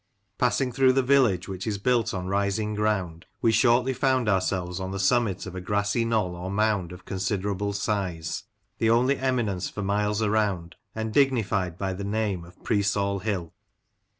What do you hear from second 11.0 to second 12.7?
dignified by the name of"